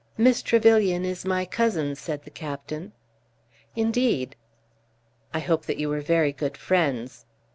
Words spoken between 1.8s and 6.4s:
said the captain. "Indeed!" "I hope that you were very